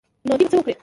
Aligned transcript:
نو 0.27 0.33
دوى 0.39 0.45
به 0.49 0.49
څه 0.51 0.57
وکړي. 0.59 0.73